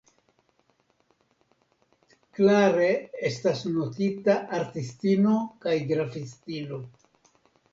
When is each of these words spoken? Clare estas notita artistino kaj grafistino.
Clare 2.39 2.87
estas 3.29 3.61
notita 3.75 4.39
artistino 4.61 5.37
kaj 5.67 5.77
grafistino. 5.93 6.83